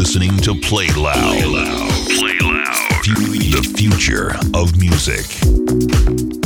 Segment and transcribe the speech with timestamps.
[0.00, 1.12] listening to Play Loud.
[1.12, 1.90] Play Loud.
[2.18, 3.04] Play Loud.
[3.04, 6.39] The future of music.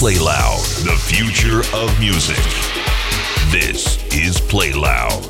[0.00, 2.42] Play Loud, the future of music.
[3.52, 5.29] This is Play Loud.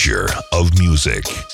[0.00, 1.49] Future of music.